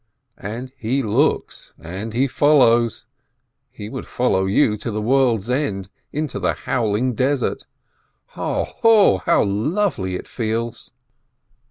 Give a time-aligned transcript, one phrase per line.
[0.39, 3.05] And he looks, and he follows,
[3.69, 7.67] he would follow you to the world's end, into the howling desert.
[8.29, 10.89] Ha, ha, how lovely it feels